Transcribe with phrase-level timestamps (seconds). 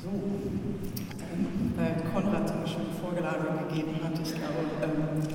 [0.00, 0.10] So,
[1.74, 5.26] weil Konrad mir schon Vorgelage gegeben hat, ich glaube, ähm,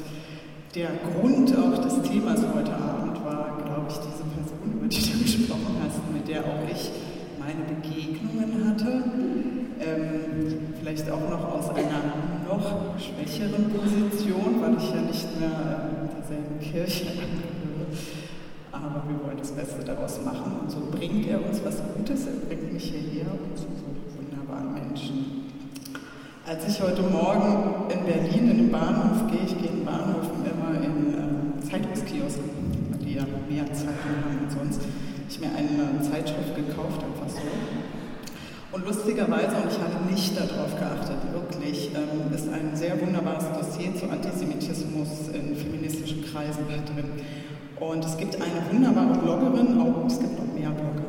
[0.73, 5.19] der Grund auch des Themas heute Abend war, glaube ich, diese Person, über die du
[5.19, 6.91] gesprochen hast, mit der auch ich
[7.37, 9.03] meine Begegnungen hatte.
[9.83, 12.15] Ähm, vielleicht auch noch aus einer
[12.47, 17.91] noch schwächeren Position, weil ich ja nicht mehr äh, derselben Kirche angehöre.
[18.71, 20.61] Aber wir wollen das Beste daraus machen.
[20.61, 23.73] Und so bringt er uns was Gutes, er bringt mich hierher und so
[24.53, 25.49] wunderbaren Menschen.
[26.45, 30.75] Als ich heute Morgen in Berlin in den Bahnhof gehe, ich gehe in Bahnhöfen immer
[30.83, 32.49] in äh, Zeitungskiosken,
[33.01, 34.81] die ja mehr Zeitungen haben als sonst,
[35.29, 37.41] ich mir eine Zeitschrift gekauft, einfach so.
[38.73, 43.95] Und lustigerweise, und ich hatte nicht darauf geachtet, wirklich, ähm, ist ein sehr wunderbares Dossier
[43.95, 47.23] zu Antisemitismus in feministischen Kreisen drin.
[47.79, 51.05] Und es gibt eine wunderbare Bloggerin, oh, es gibt noch mehr Blogger,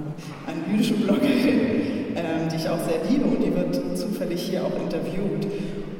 [0.46, 1.83] eine jüdische Bloggerin,
[2.16, 5.46] ähm, die ich auch sehr liebe und die wird zufällig hier auch interviewt.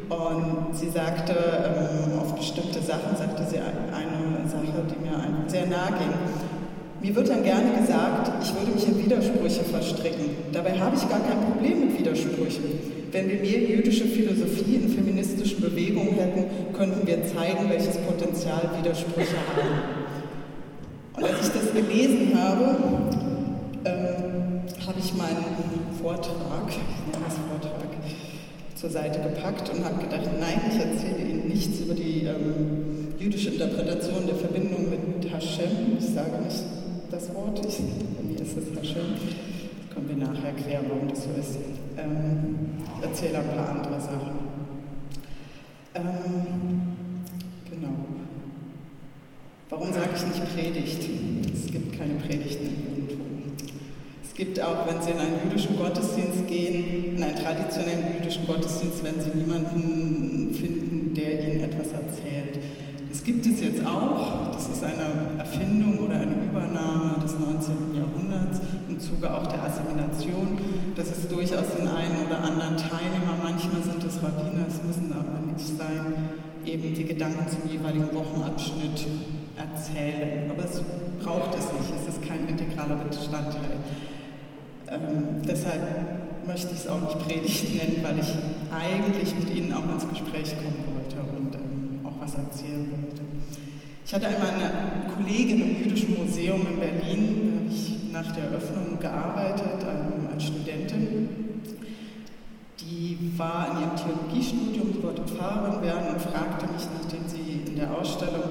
[0.09, 5.93] Und sie sagte ähm, auf bestimmte Sachen, sagte sie eine Sache, die mir sehr nahe
[5.98, 6.12] ging.
[7.01, 10.24] Mir wird dann gerne gesagt, ich würde mich in Widersprüche verstricken.
[10.52, 12.65] Dabei habe ich gar kein Problem mit Widersprüchen.
[13.12, 19.37] Wenn wir mehr jüdische Philosophie in feministischen Bewegungen hätten, könnten wir zeigen, welches Potenzial Widersprüche
[19.54, 20.04] haben.
[21.16, 22.76] Und als ich das gelesen habe,
[24.87, 25.45] habe ich meinen
[26.01, 27.88] Vortrag, ich nenne das Vortrag,
[28.74, 33.51] zur Seite gepackt und habe gedacht, nein, ich erzähle Ihnen nichts über die ähm, jüdische
[33.51, 35.96] Interpretation der Verbindung mit Hashem.
[35.99, 36.62] Ich sage nicht
[37.10, 39.15] das Wort, ich, bei mir ist es Hashem.
[39.15, 41.57] Das können wir nachher erklären, warum das so ist.
[41.96, 42.57] Ähm,
[42.99, 44.38] ich erzähle ein paar andere Sachen.
[45.95, 46.82] Ähm,
[47.71, 47.95] genau.
[49.71, 51.09] Warum sage ich nicht Predigt?
[51.55, 52.84] Es gibt keine Predigten.
[54.35, 59.04] Es gibt auch, wenn Sie in einen jüdischen Gottesdienst gehen, in einen traditionellen jüdischen Gottesdienst,
[59.04, 62.59] werden Sie niemanden finden, der Ihnen etwas erzählt.
[63.09, 64.50] Das gibt es jetzt auch.
[64.50, 67.95] Das ist eine Erfindung oder eine Übernahme des 19.
[67.95, 68.59] Jahrhunderts
[68.89, 70.59] im Zuge auch der Assimilation.
[70.97, 75.47] Das ist durchaus den einen oder anderen Teilnehmer, manchmal sind es Rabbiner, es müssen aber
[75.47, 76.34] nicht sein,
[76.66, 78.99] eben die Gedanken zum jeweiligen Wochenabschnitt
[79.55, 80.51] erzählen.
[80.51, 80.83] Aber es
[81.22, 83.78] braucht es nicht, es ist kein integraler Bestandteil.
[84.89, 88.34] Ähm, deshalb möchte ich es auch nicht Predigt nennen, weil ich
[88.71, 93.22] eigentlich mit Ihnen auch ins Gespräch kommen wollte und ähm, auch was erzählen wollte.
[94.06, 98.45] Ich hatte einmal eine Kollegin im Jüdischen Museum in Berlin, da habe ich nach der
[98.45, 101.28] Eröffnung gearbeitet ähm, als Studentin.
[102.81, 107.77] Die war in ihrem Theologiestudium, die wollte Pfarrerin werden und fragte mich, nachdem sie in
[107.77, 108.45] der Ausstellung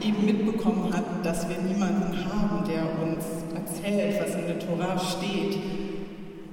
[0.00, 3.33] eben mitbekommen hat, dass wir niemanden haben, der uns
[3.64, 5.58] erzählt, was in der Tora steht.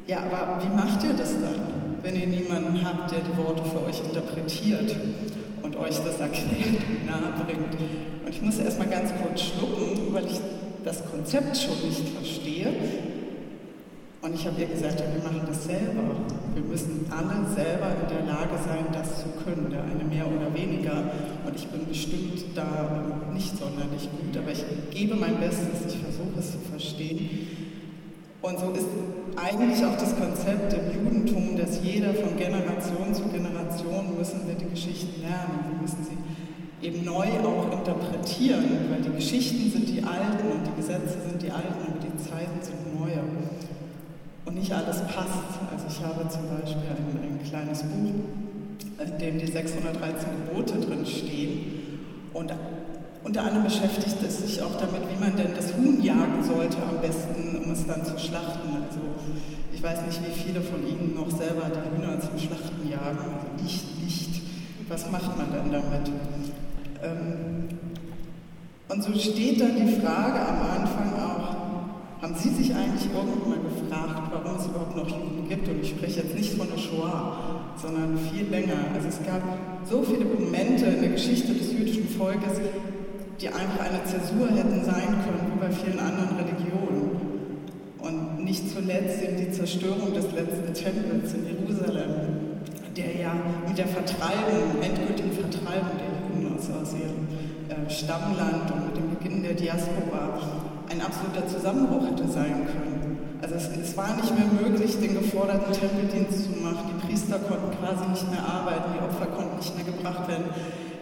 [0.07, 3.85] Ja, aber wie macht ihr das dann, wenn ihr niemanden habt, der die Worte für
[3.85, 4.95] euch interpretiert
[5.61, 7.75] und euch das erklärt und nahebringt?
[8.25, 10.39] Und ich musste erst mal ganz kurz schlucken, weil ich
[10.83, 12.73] das Konzept schon nicht verstehe.
[14.21, 16.03] Und ich habe ihr gesagt, ja, wir machen das selber.
[16.53, 20.53] Wir müssen alle selber in der Lage sein, das zu können, der eine mehr oder
[20.53, 21.09] weniger.
[21.45, 23.03] Und ich bin bestimmt da
[23.33, 27.47] nicht sonderlich gut, aber ich gebe mein Bestes, ich versuche es zu verstehen.
[28.41, 28.85] Und so ist
[29.35, 34.69] eigentlich auch das Konzept im Judentum, dass jeder von Generation zu Generation müssen wir die
[34.69, 35.65] Geschichten lernen.
[35.69, 36.17] Wir müssen sie
[36.85, 41.51] eben neu auch interpretieren, weil die Geschichten sind die alten und die Gesetze sind die
[41.51, 43.21] alten, aber die Zeiten sind neue
[44.45, 45.61] und nicht alles passt.
[45.71, 48.25] Also ich habe zum Beispiel ein, ein kleines Buch,
[49.05, 51.99] in dem die 613 Gebote drin stehen.
[52.33, 52.53] Und
[53.23, 57.01] unter anderem beschäftigt es sich auch damit, wie man denn das Huhn jagen sollte am
[57.01, 58.69] besten, um es dann zu schlachten.
[58.87, 58.99] Also
[59.73, 63.17] ich weiß nicht, wie viele von Ihnen noch selber die Hühner zum Schlachten jagen.
[63.17, 64.41] Also ich nicht.
[64.89, 66.11] Was macht man dann damit?
[67.03, 67.69] Ähm,
[68.89, 73.59] und so steht dann die Frage am Anfang auch, haben Sie sich eigentlich irgendwann mal
[73.59, 75.67] gefragt, warum es überhaupt noch Juden gibt?
[75.67, 78.77] Und ich spreche jetzt nicht von der Shoah, sondern viel länger.
[78.93, 79.41] Also es gab
[79.89, 82.59] so viele Momente in der Geschichte des jüdischen Volkes,
[83.39, 87.31] die einfach eine Zäsur hätten sein können, wie bei vielen anderen Religionen.
[87.99, 92.13] Und nicht zuletzt eben die Zerstörung des letzten Tempels in Jerusalem,
[92.95, 93.33] der ja
[93.67, 97.27] mit der Vertreibung, endgültigen Vertreibung der Juden aus, ihrem
[97.69, 100.39] äh, Stammland und mit dem Beginn der Diaspora
[100.89, 102.90] ein absoluter Zusammenbruch hätte sein können.
[103.41, 106.93] Also es, es, war nicht mehr möglich, den geforderten Tempeldienst zu machen.
[106.93, 110.45] Die Priester konnten quasi nicht mehr arbeiten, die Opfer konnten nicht mehr gebracht werden,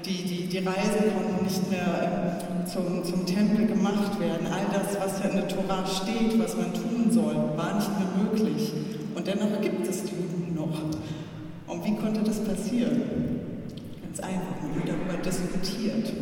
[0.06, 4.48] die, die, die Reisen konnten nicht mehr äh, zum, zum Tempel gemacht werden.
[4.48, 8.24] All das, was ja in der Tora steht, was man tun soll, war nicht mehr
[8.24, 8.72] möglich.
[9.14, 10.80] Und dennoch gibt es Juden noch.
[11.68, 13.02] Und wie konnte das passieren?
[14.02, 16.14] Ganz einfach, man hat darüber diskutiert.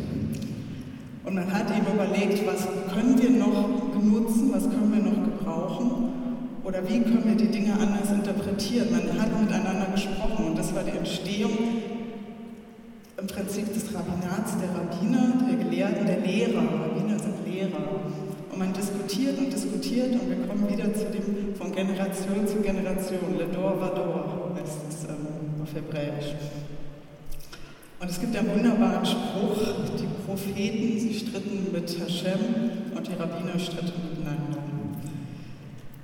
[1.24, 6.07] Und man hat eben überlegt, was können wir noch benutzen, was können wir noch gebrauchen
[6.68, 8.88] oder wie können wir die Dinge anders interpretieren.
[8.92, 11.56] Man hat miteinander gesprochen und das war die Entstehung
[13.16, 16.60] im Prinzip des Rabbinats, der Rabbiner, der Gelehrten, der Lehrer.
[16.60, 18.04] Rabbiner sind Lehrer.
[18.52, 23.38] Und man diskutiert und diskutiert und wir kommen wieder zu dem von Generation zu Generation.
[23.38, 26.34] Le Dor Vador heißt es ähm, auf Hebräisch.
[27.98, 29.56] Und es gibt einen wunderbaren Spruch,
[29.98, 32.38] die Propheten, sie stritten mit Hashem
[32.94, 34.57] und die Rabbiner stritten miteinander.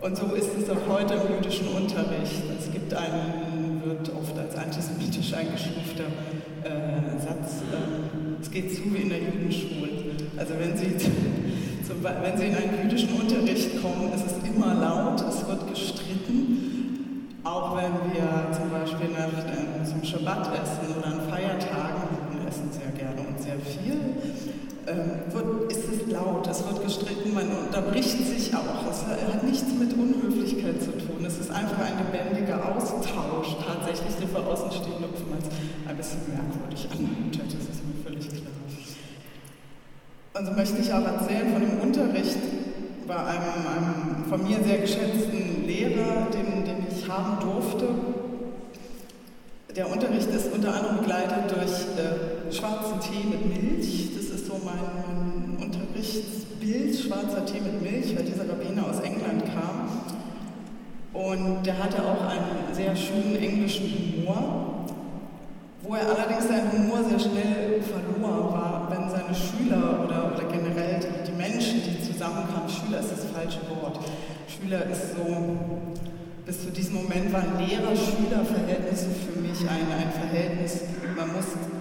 [0.05, 2.43] Und so ist es auch heute im jüdischen Unterricht.
[2.61, 6.05] Es gibt einen, wird oft als antisemitisch eingestufter
[6.63, 9.89] äh, Satz, äh, es geht zu wie in der Judenschule.
[10.37, 10.95] Also wenn Sie,
[11.89, 16.75] zum, wenn Sie in einen jüdischen Unterricht kommen, ist es immer laut, es wird gestritten
[17.45, 22.71] auch wenn wir zum Beispiel nach, äh, zum Schabbat essen oder an Feiertagen, wir essen
[22.73, 24.01] sehr gerne und sehr viel,
[24.87, 28.91] wird, ist es laut, es wird gestritten, man unterbricht sich auch.
[28.91, 31.25] Es hat nichts mit Unhöflichkeit zu tun.
[31.27, 35.47] Es ist einfach ein lebendiger Austausch, tatsächlich, der für Außenstehende oftmals
[35.89, 37.47] ein bisschen merkwürdig anmutet.
[37.47, 38.53] Das ist mir völlig klar.
[40.37, 42.39] Und so möchte ich auch erzählen von dem Unterricht
[43.07, 47.87] bei einem, einem von mir sehr geschätzten Lehrer, den, den ich haben durfte.
[49.77, 54.14] Der Unterricht ist unter anderem begleitet durch äh, schwarzen Tee mit Milch.
[54.65, 59.45] Das ist so mein, mein Unterrichtsbild, schwarzer Tee mit Milch, weil dieser Rabbiner aus England
[59.47, 59.89] kam.
[61.13, 64.87] Und der hatte auch einen sehr schönen englischen Humor,
[65.83, 71.01] wo er allerdings seinen Humor sehr schnell verlor war, wenn seine Schüler oder, oder generell
[71.27, 73.99] die, Menschen, die zusammenkamen, Schüler ist das falsche Wort.
[74.49, 75.59] Schüler ist so
[76.47, 80.81] bis zu diesem Moment waren Lehrer-Schüler-Verhältnisse für mich ein, ein Verhältnis,
[81.17, 81.74] man muss äh,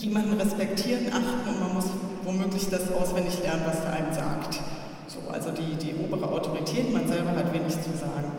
[0.00, 1.86] jemanden respektieren, achten und man muss
[2.24, 4.60] womöglich das auswendig lernen, was er einem sagt.
[5.06, 8.32] So, also die, die obere Autorität, man selber hat wenig zu sagen.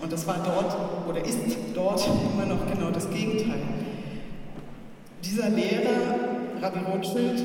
[0.00, 0.76] Und das war dort
[1.08, 1.40] oder ist
[1.74, 3.60] dort immer noch genau das Gegenteil.
[5.24, 7.44] Dieser Lehrer, Rabbi Rothschild,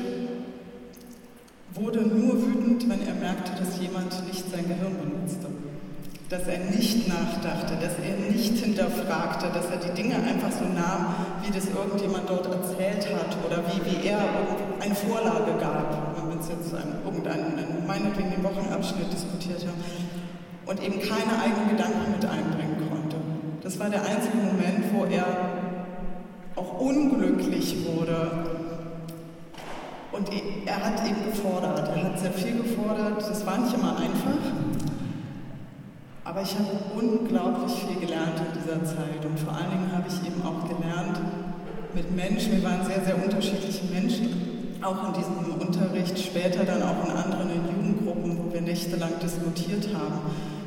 [1.74, 5.48] wurde nur wütend, wenn er merkte, dass jemand nicht sein Gehirn benutzte
[6.34, 11.14] dass er nicht nachdachte, dass er nicht hinterfragte, dass er die Dinge einfach so nahm,
[11.42, 14.18] wie das irgendjemand dort erzählt hat oder wie, wie er
[14.80, 19.78] eine Vorlage gab, wenn wir uns jetzt an irgendeinen, meinetwegen den Wochenabschnitt diskutiert haben,
[20.66, 23.16] und eben keine eigenen Gedanken mit einbringen konnte.
[23.62, 25.26] Das war der einzige Moment, wo er
[26.56, 28.46] auch unglücklich wurde.
[30.10, 30.30] Und
[30.66, 34.63] er hat eben gefordert, er hat sehr viel gefordert, das war nicht immer einfach,
[36.24, 40.26] aber ich habe unglaublich viel gelernt in dieser Zeit und vor allen Dingen habe ich
[40.26, 41.20] eben auch gelernt
[41.94, 47.04] mit Menschen, wir waren sehr, sehr unterschiedliche Menschen, auch in diesem Unterricht, später dann auch
[47.04, 50.20] in anderen in Jugendgruppen, wo wir nächtelang diskutiert haben.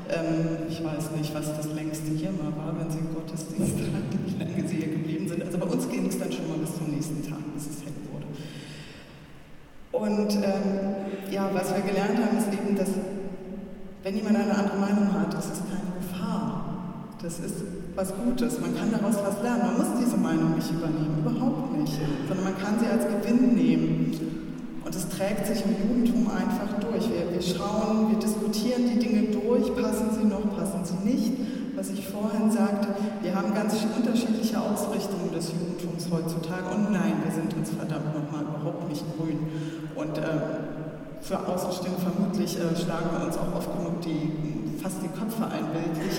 [0.09, 4.19] Ähm, ich weiß nicht, was das längste hier mal war, wenn Sie im Gottesdienst hatten,
[4.25, 5.43] wie lange Sie hier geblieben sind.
[5.43, 7.93] Also bei uns ging es dann schon mal bis zum nächsten Tag, bis es hell
[8.11, 8.25] wurde.
[9.91, 12.89] Und ähm, ja, was wir gelernt haben, ist eben, dass
[14.07, 16.63] wenn jemand eine andere Meinung hat, ist keine Gefahr.
[17.21, 17.55] Das ist
[17.93, 18.57] was Gutes.
[18.61, 19.75] Man kann daraus was lernen.
[19.75, 21.91] Man muss diese Meinung nicht übernehmen, überhaupt nicht.
[22.25, 24.15] Sondern man kann sie als Gewinn nehmen.
[24.85, 27.03] Und es trägt sich im Judentum einfach durch.
[27.11, 31.33] Wir, wir schauen, wir diskutieren die Dinge durch, passen sie noch, passen sie nicht.
[31.75, 32.87] Was ich vorhin sagte,
[33.21, 36.73] wir haben ganz unterschiedliche Ausrichtungen des Judentums heutzutage.
[36.73, 39.51] Und nein, wir sind uns verdammt nochmal überhaupt nicht grün.
[39.95, 40.76] Und äh,
[41.27, 45.67] für Außenstehende vermutlich äh, schlagen wir uns auch oft genug die, fast die Köpfe ein,
[45.75, 46.15] bildlich,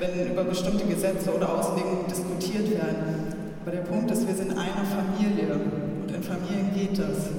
[0.00, 3.30] wenn über bestimmte Gesetze oder Auslegungen diskutiert werden.
[3.62, 7.30] Aber der Punkt ist, wir sind eine Familie und in Familien geht das.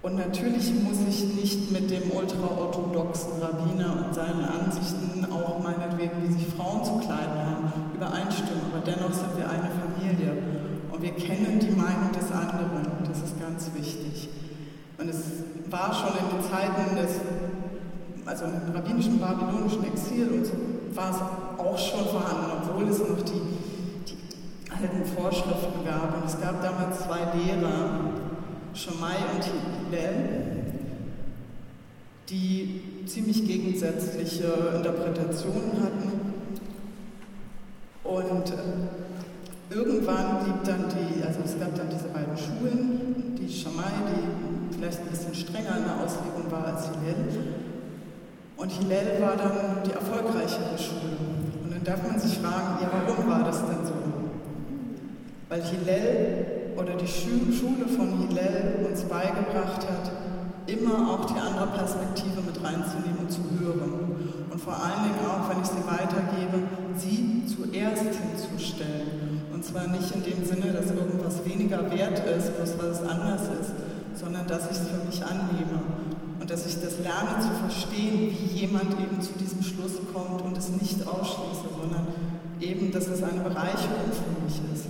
[0.00, 6.32] Und natürlich muss ich nicht mit dem ultraorthodoxen Rabbiner und seinen Ansichten, auch meinetwegen, wie
[6.32, 8.72] sich Frauen zu kleiden haben, übereinstimmen.
[8.72, 10.32] Aber dennoch sind wir eine Familie.
[10.92, 12.84] Und wir kennen die Meinung des anderen.
[13.08, 14.28] Das ist ganz wichtig.
[15.04, 15.20] Und es
[15.70, 17.20] war schon in den Zeiten des,
[18.24, 20.52] also im rabbinischen babylonischen Exil und so,
[20.94, 23.42] war es auch schon vorhanden, obwohl es noch die,
[24.08, 26.16] die alten Vorschriften gab.
[26.16, 28.00] Und es gab damals zwei Lehrer,
[28.72, 30.72] Shammai und Hillel,
[32.30, 34.46] die ziemlich gegensätzliche
[34.76, 36.34] Interpretationen hatten.
[38.04, 43.90] Und äh, irgendwann blieb dann die, also es gab dann diese beiden Schulen, die Shammai,
[44.08, 44.43] die
[44.74, 47.54] vielleicht ein bisschen strenger in der Auslegung war als Hillel.
[48.56, 51.18] Und Hillel war dann die erfolgreichere Schule.
[51.62, 53.94] Und dann darf man sich fragen, ja, warum war das denn so?
[55.48, 60.10] Weil Hillel oder die Schule von Hillel uns beigebracht hat,
[60.66, 64.46] immer auch die andere Perspektive mit reinzunehmen und zu hören.
[64.50, 66.62] Und vor allen Dingen auch, wenn ich sie weitergebe,
[66.96, 69.42] sie zuerst hinzustellen.
[69.52, 73.42] Und zwar nicht in dem Sinne, dass irgendwas weniger wert ist, bloß weil es anders
[73.60, 73.73] ist,
[74.24, 75.80] sondern dass ich es für mich annehme
[76.40, 80.56] und dass ich das lerne zu verstehen, wie jemand eben zu diesem Schluss kommt und
[80.56, 82.06] es nicht ausschließe, sondern
[82.60, 84.86] eben, dass es eine Bereicherung für mich ist.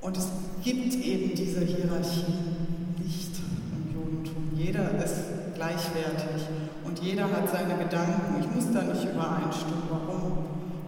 [0.00, 0.28] Und es
[0.62, 2.34] gibt eben diese Hierarchie
[2.98, 4.50] nicht im Judentum.
[4.56, 6.46] Jeder ist gleichwertig
[6.84, 8.40] und jeder hat seine Gedanken.
[8.40, 10.38] Ich muss da nicht übereinstimmen, warum.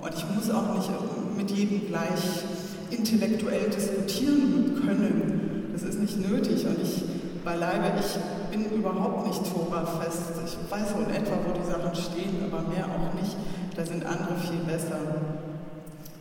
[0.01, 0.91] Und ich muss auch nicht
[1.37, 2.45] mit jedem gleich
[2.91, 5.34] intellektuell diskutieren können.
[5.75, 7.03] Das ist nicht nötig und ich
[7.45, 8.17] beileibe, ich
[8.51, 10.23] bin überhaupt nicht Tora-fest.
[10.47, 13.37] Ich weiß so etwa, wo die Sachen stehen, aber mehr auch nicht.
[13.77, 14.97] Da sind andere viel besser.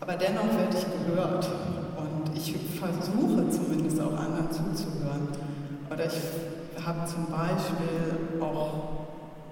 [0.02, 1.48] Aber dennoch werde ich gehört
[2.36, 5.28] ich versuche zumindest auch anderen zuzuhören.
[5.90, 9.06] Oder ich habe zum Beispiel auch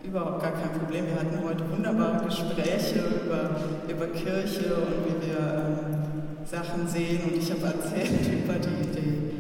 [0.04, 1.06] überhaupt gar kein Problem.
[1.06, 3.52] Wir hatten heute wunderbare Gespräche über,
[3.88, 7.22] über Kirche und wie wir äh, Sachen sehen.
[7.24, 9.31] Und ich habe erzählt über die, was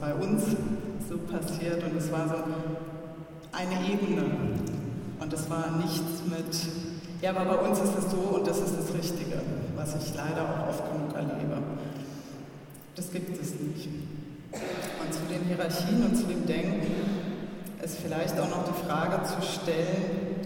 [0.00, 0.44] bei uns
[1.08, 1.82] so passiert.
[1.82, 2.34] Und es war so
[3.52, 4.24] eine Ebene.
[5.20, 8.74] Und es war nichts mit, ja, aber bei uns ist es so und das ist
[8.78, 9.42] das Richtige,
[9.74, 11.58] was ich leider auch oft genug erlebe.
[12.94, 13.88] Das gibt es nicht.
[14.52, 16.86] Und zu den Hierarchien und zu dem Denken
[17.82, 20.36] ist vielleicht auch noch die Frage zu stellen,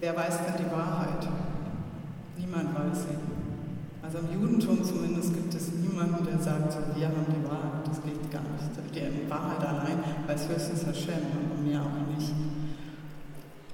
[0.00, 1.28] wer weiß denn die Wahrheit?
[2.38, 3.33] Niemand weiß sie.
[4.14, 7.82] Also im Judentum zumindest gibt es niemanden, der sagt, wir haben die Wahrheit.
[7.84, 8.70] Das geht gar nicht.
[8.94, 12.30] Die Wahrheit allein weiß höchstens Hashem, aber mir auch nicht.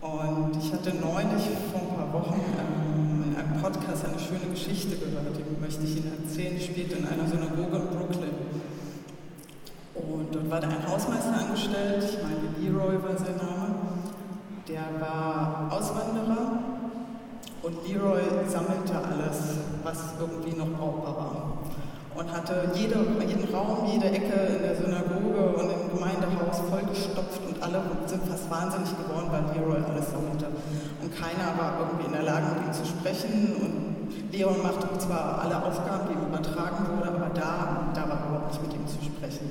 [0.00, 5.36] Und ich hatte neulich vor ein paar Wochen ähm, einem Podcast eine schöne Geschichte gehört,
[5.36, 6.56] die möchte ich Ihnen erzählen.
[6.56, 8.36] Die spielt in einer Synagoge in Brooklyn.
[9.94, 13.74] Und dort war da ein Hausmeister angestellt, ich meine Leroy war sein Name.
[14.66, 16.69] Der war Auswanderer
[17.70, 21.58] und Leroy sammelte alles, was irgendwie noch brauchbar war.
[22.16, 27.62] Und hatte jede, jeden Raum, jede Ecke in der Synagoge und im Gemeindehaus vollgestopft und
[27.62, 30.46] alle sind fast wahnsinnig geworden, weil Leroy alles sammelte
[31.00, 33.56] und keiner war irgendwie in der Lage, mit ihm zu sprechen.
[33.56, 38.52] Und Leon machte zwar alle Aufgaben, die ihm übertragen wurden, aber da, da war überhaupt
[38.52, 39.50] nicht mit ihm zu sprechen.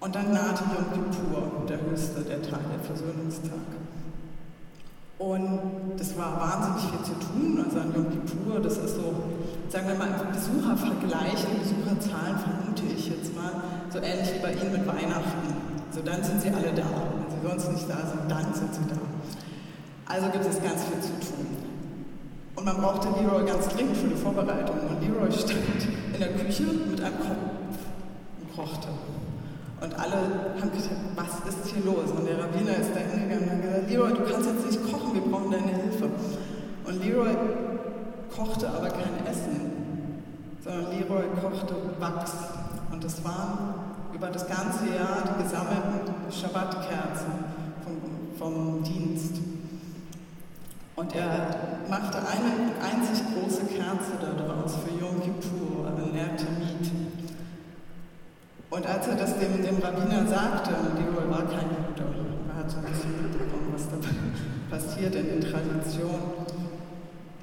[0.00, 3.83] Und dann nahte Yom Kippur, der höchste, der Tag, der Versöhnungstag.
[5.18, 7.64] Und das war wahnsinnig viel zu tun.
[7.64, 9.14] Also an Yom Kippur, das ist so,
[9.68, 13.52] sagen wir mal, im Besuchervergleich, die Besucherzahlen vermute ich jetzt mal,
[13.90, 15.54] so ähnlich wie bei Ihnen mit Weihnachten.
[15.94, 16.82] So dann sind sie alle da.
[16.82, 18.98] Wenn sie sonst nicht da sind, dann sind sie da.
[20.06, 21.46] Also gibt es ganz viel zu tun.
[22.56, 24.76] Und man brauchte Leroy ganz dringend für die Vorbereitung.
[24.88, 25.60] Und Leroy stand
[26.12, 27.78] in der Küche mit einem Kopf
[28.40, 28.88] und kochte.
[29.80, 30.16] Und alle
[30.60, 32.10] haben gedacht, was ist hier los?
[32.16, 35.14] Und der Rabbiner ist da hingegangen und hat gesagt, Leroy, du kannst jetzt nicht kochen,
[35.14, 36.08] wir brauchen deine Hilfe.
[36.84, 37.34] Und Leroy
[38.34, 39.70] kochte aber kein Essen,
[40.62, 42.32] sondern Leroy kochte Wachs.
[42.90, 43.74] Und das waren
[44.14, 47.32] über das ganze Jahr die gesammelten Schabbatkerzen
[47.84, 49.36] vom, vom Dienst.
[50.96, 51.48] Und er
[51.90, 57.13] machte eine einzig große Kerze daraus für Yom Kippur, ein Ertemit.
[58.74, 62.10] Und als er das dem, dem Rabbiner sagte, und Leroy war kein Jude,
[62.50, 64.02] er hat so ein bisschen mitbekommen, was da
[64.74, 66.42] passiert in den Traditionen,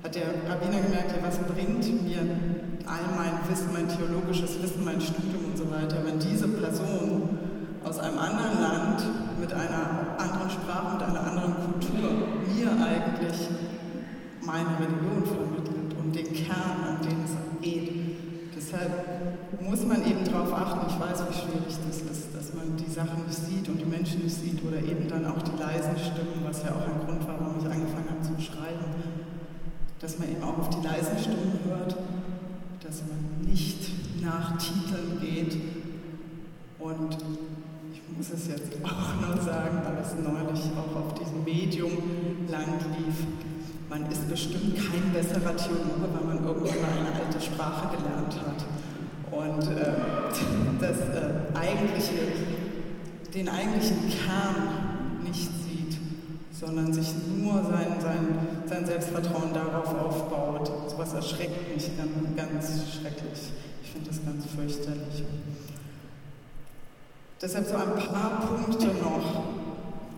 [0.04, 2.20] hat der Rabbiner gemerkt, ja, was bringt mir
[2.84, 7.40] all mein Wissen, mein theologisches Wissen, mein Studium und so weiter, wenn diese Person
[7.86, 9.00] aus einem anderen Land
[9.40, 13.48] mit einer anderen Sprache, mit einer anderen Kultur mir eigentlich
[14.44, 18.01] meine Religion vermittelt und den Kern, um den es geht.
[18.72, 22.90] Deshalb muss man eben darauf achten, ich weiß, wie schwierig das ist, dass man die
[22.90, 26.40] Sachen nicht sieht und die Menschen nicht sieht oder eben dann auch die leisen Stimmen,
[26.46, 28.86] was ja auch ein Grund war, warum ich angefangen habe zu schreiben,
[30.00, 31.98] dass man eben auch auf die leisen Stimmen hört,
[32.82, 33.92] dass man nicht
[34.24, 35.58] nach Titeln geht
[36.80, 37.18] und
[38.16, 41.92] muss es jetzt auch noch sagen, weil es neulich auch auf diesem Medium
[42.48, 43.51] lang lief.
[43.92, 48.64] Man ist bestimmt kein besserer Theologe, weil man irgendwann mal eine alte Sprache gelernt hat.
[49.30, 49.92] Und äh,
[50.80, 52.32] das äh, eigentliche,
[53.34, 55.98] den eigentlichen Kern nicht sieht,
[56.58, 60.68] sondern sich nur sein, sein, sein Selbstvertrauen darauf aufbaut.
[60.68, 63.52] So etwas erschreckt mich ganz, ganz schrecklich.
[63.84, 65.26] Ich finde das ganz fürchterlich.
[67.42, 69.44] Deshalb so ein paar Punkte noch,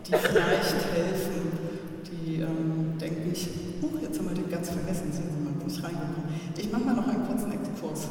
[0.05, 1.57] die vielleicht helfen,
[2.05, 2.72] die, ähm,
[3.13, 3.47] denke ich,
[3.81, 6.23] huch, jetzt haben wir den ganz vergessen, sind wir mal nicht reingekommen.
[6.57, 8.07] Ich mache mal noch einen kurzen Exkurs.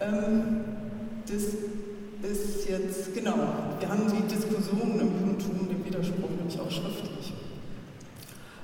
[0.00, 0.64] Ähm,
[1.26, 1.42] das
[2.30, 3.36] ist jetzt, genau,
[3.78, 7.32] wir haben die Diskussion im Judentum, den Widerspruch nämlich auch schriftlich.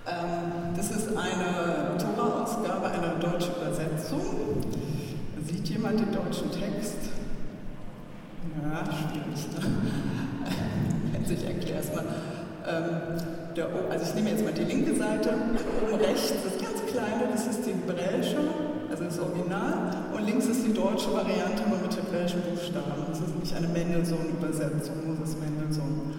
[0.07, 4.63] Ähm, das ist eine Tora-Ausgabe, eine deutsche Übersetzung.
[5.47, 6.99] Sieht jemand den deutschen Text?
[8.63, 9.49] Ja, schwierig.
[9.55, 9.71] Ne?
[11.27, 12.05] Ich erkläre es mal.
[12.69, 17.31] Ähm, der, also ich nehme jetzt mal die linke Seite, oben rechts das ganz kleine,
[17.33, 18.39] das ist die hebräische,
[18.91, 23.07] also das Original, und links ist die deutsche Variante nur mit hebräischen Buchstaben.
[23.09, 26.15] Das ist nämlich eine Mendelssohn-Übersetzung, Moses Mendelssohn.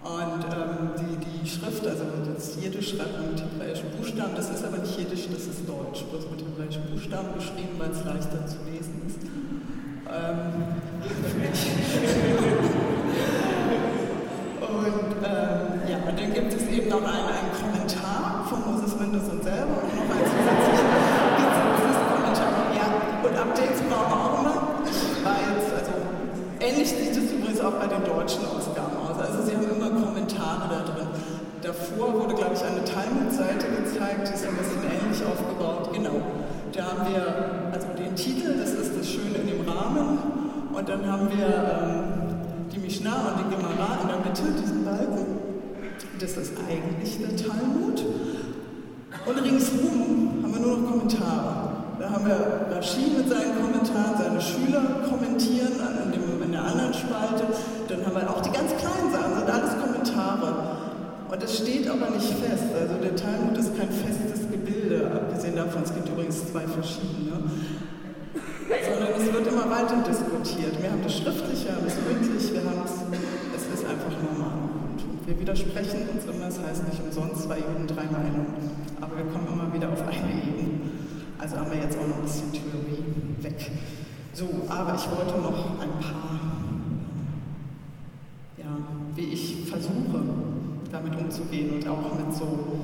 [0.00, 4.64] Und ähm, die, die Schrift, also das Jiddisch schreibt man mit hebräischen Buchstaben, das ist
[4.64, 8.56] aber nicht Jiddisch, das ist Deutsch, bloß mit hebräischen Buchstaben geschrieben, weil es leichter zu
[8.64, 9.18] lesen ist.
[10.08, 10.78] Ähm,
[14.68, 16.32] und ähm, ja, und dann
[16.88, 22.52] gibt es noch einen, einen Kommentar von Moses Mendelssohn selber und noch ein zusätzliches Kommentar.
[22.72, 22.86] Ja,
[23.20, 24.56] und Updates brauchen wir auch immer.
[25.20, 25.92] War jetzt, also
[26.60, 29.20] ähnlich sieht es übrigens auch bei den deutschen Ausgaben aus.
[29.20, 31.08] Also sie haben immer Kommentare da drin.
[31.60, 35.92] Davor wurde, glaube ich, eine Talmud-Seite gezeigt, die ist ein bisschen ähnlich aufgebaut.
[35.92, 36.24] Genau.
[36.72, 40.72] Da haben wir also den Titel, das ist das Schöne in dem Rahmen.
[40.72, 45.47] Und dann haben wir ähm, die Mishnah und die Gemara in der Mitte, diesen Balken.
[46.20, 48.04] Das ist eigentlich der Talmud.
[49.24, 51.70] Und ringsherum haben wir nur noch Kommentare.
[52.00, 56.92] Da haben wir Rashi mit seinen Kommentaren, seine Schüler kommentieren in, dem, in der anderen
[56.92, 57.46] Spalte.
[57.86, 60.76] Dann haben wir auch die ganz kleinen Sachen, sind alles Kommentare.
[61.30, 62.66] Und es steht aber nicht fest.
[62.74, 67.38] Also der Talmud ist kein festes Gebilde, abgesehen davon, es gibt übrigens zwei verschiedene
[68.68, 70.80] sondern es wird immer weiter diskutiert.
[70.80, 72.92] Wir haben das schriftlich, wir haben es mündlich, wir haben es,
[75.28, 78.46] wir widersprechen uns immer, das heißt nicht umsonst zwei Juden, drei Meinungen,
[78.98, 80.80] aber wir kommen immer wieder auf eine Ebene.
[81.38, 83.04] Also haben wir jetzt auch noch ein bisschen Theorie
[83.42, 83.70] weg.
[84.32, 86.40] So, aber ich wollte noch ein paar,
[88.56, 88.78] ja,
[89.16, 90.22] wie ich versuche,
[90.90, 92.80] damit umzugehen und auch mit so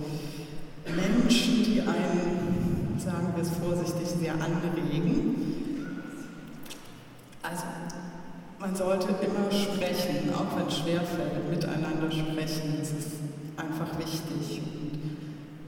[0.84, 5.34] Menschen, die einen, sagen wir es vorsichtig, sehr anregen,
[7.42, 7.64] also,
[8.74, 12.74] man sollte immer sprechen, auch wenn es schwerfällt, miteinander sprechen.
[12.80, 13.22] Das ist
[13.56, 14.62] einfach wichtig.
[14.66, 14.98] Und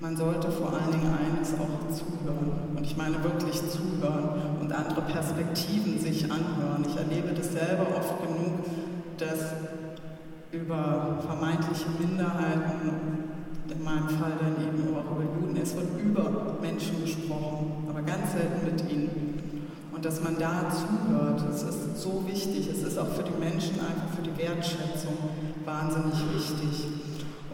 [0.01, 2.75] man sollte vor allen Dingen eines auch zuhören.
[2.75, 6.85] Und ich meine wirklich zuhören und andere Perspektiven sich anhören.
[6.89, 8.67] Ich erlebe das selber oft genug,
[9.19, 9.55] dass
[10.51, 12.91] über vermeintliche Minderheiten,
[13.71, 18.33] in meinem Fall dann eben auch über Juden, es wird über Menschen gesprochen, aber ganz
[18.33, 19.26] selten mit ihnen.
[19.97, 22.69] Und dass man da zuhört, das ist so wichtig.
[22.69, 25.17] Es ist auch für die Menschen, einfach für die Wertschätzung
[25.65, 26.85] wahnsinnig wichtig.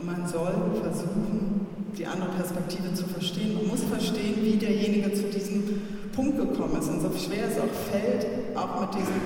[0.00, 0.50] Und man soll
[0.82, 1.64] versuchen,
[1.96, 3.54] die andere Perspektive zu verstehen.
[3.54, 6.88] Man muss verstehen, wie derjenige zu diesem Punkt gekommen ist.
[6.88, 8.26] Und so schwer es auch fällt,
[8.56, 9.22] auch mit diesem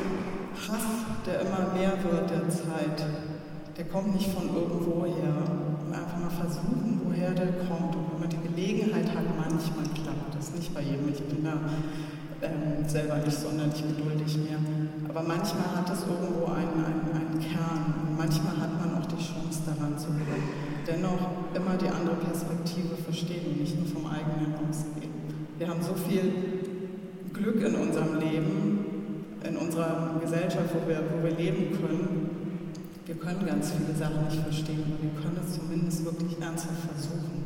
[0.69, 0.85] Hass,
[1.25, 3.01] der immer mehr wird der Zeit,
[3.79, 5.41] der kommt nicht von irgendwo her.
[5.89, 7.97] Einfach mal versuchen, woher der kommt.
[7.97, 11.09] Und wenn man die Gelegenheit hat, manchmal klappt das nicht bei jedem.
[11.09, 11.57] Ich bin da
[12.43, 14.59] ähm, selber nicht sonderlich geduldig mehr.
[15.09, 19.17] Aber manchmal hat es irgendwo einen, einen, einen Kern und manchmal hat man auch die
[19.17, 20.45] Chance daran zu kommen.
[20.87, 25.15] Dennoch immer die andere Perspektive verstehen und nicht nur vom eigenen ausgehen.
[25.59, 26.33] Wir haben so viel
[27.33, 28.85] Glück in unserem Leben,
[29.43, 32.31] in unserer Gesellschaft, wo wir, wo wir leben können.
[33.07, 37.37] Wir können ganz viele Sachen nicht verstehen, aber wir können es zumindest wirklich ernsthaft versuchen.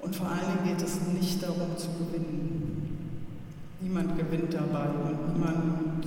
[0.00, 2.43] Und vor allen Dingen geht es nicht darum zu gewinnen.
[3.94, 6.02] Niemand gewinnt dabei und niemand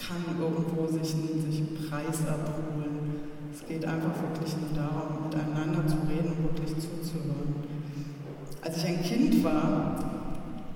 [0.00, 3.20] kann irgendwo sich, sich einen Preis abholen.
[3.52, 7.60] Es geht einfach wirklich nur darum, miteinander zu reden und wirklich zuzuhören.
[8.64, 10.00] Als ich ein Kind war,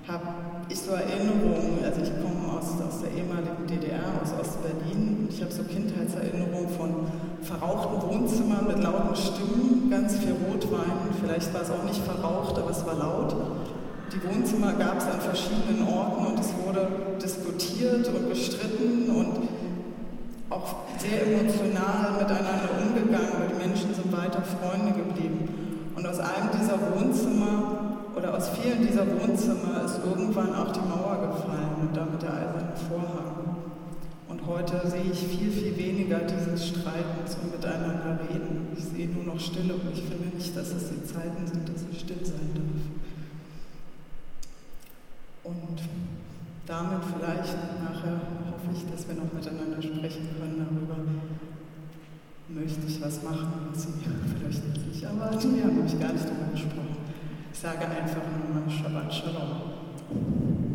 [0.07, 0.27] habe
[0.69, 5.41] ich so Erinnerungen, also ich komme aus, aus der ehemaligen DDR, aus Ostberlin, und ich
[5.41, 7.09] habe so Kindheitserinnerungen von
[7.41, 12.69] verrauchten Wohnzimmern mit lauten Stimmen, ganz viel Rotwein, vielleicht war es auch nicht verraucht, aber
[12.69, 13.33] es war laut.
[14.11, 16.87] Die Wohnzimmer gab es an verschiedenen Orten und es wurde
[17.21, 19.47] diskutiert und gestritten und
[20.49, 25.93] auch sehr emotional miteinander umgegangen, aber die Menschen sind weiter Freunde geblieben.
[25.95, 31.29] Und aus einem dieser Wohnzimmer oder aus vielen dieser Wohnzimmer ist irgendwann auch die Mauer
[31.29, 33.57] gefallen und damit der eiserne Vorhang.
[34.27, 38.69] Und heute sehe ich viel, viel weniger dieses Streitens und miteinander reden.
[38.75, 41.83] Ich sehe nur noch Stille und ich finde nicht, dass es die Zeiten sind, dass
[41.91, 42.98] es still sein darf.
[46.65, 50.97] Damit vielleicht nachher hoffe ich, dass wir noch miteinander sprechen können darüber,
[52.47, 55.55] möchte ich was machen, was Sie vielleicht nicht erwarten.
[55.55, 56.97] Wir haben nämlich gar nicht drüber gesprochen.
[57.51, 60.68] Ich sage einfach nur mal Shabbat Shalom.